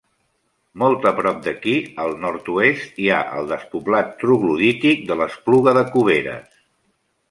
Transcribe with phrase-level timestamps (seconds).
[0.83, 1.75] Molt a prop d'aquí,
[2.07, 6.63] al nord-oest, hi ha el despoblat troglodític de l'Espluga de Cuberes.